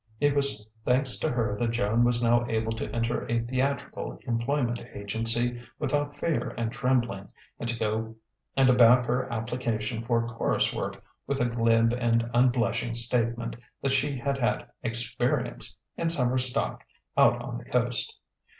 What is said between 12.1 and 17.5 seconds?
unblushing statement that she had had experience "in summer stock out